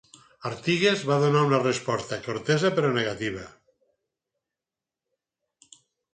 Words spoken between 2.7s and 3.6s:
però negativa.